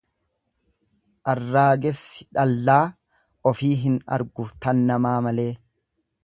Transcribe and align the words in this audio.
Harraagessi 1.33 2.27
dhallaa 2.37 2.79
ofii 3.53 3.73
hin 3.85 4.01
argu 4.19 4.49
tan 4.67 4.83
namaa 4.91 5.15
malee. 5.29 5.49